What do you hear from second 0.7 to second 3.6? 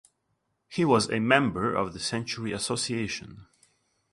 was a member of the Century Association.